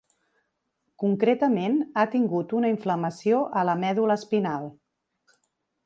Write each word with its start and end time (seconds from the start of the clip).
Concretament, 1.03 1.77
ha 2.03 2.07
tingut 2.15 2.57
una 2.61 2.73
inflamació 2.73 3.45
a 3.63 3.67
la 3.71 3.79
medul·la 3.87 4.21
espinal. 4.23 4.71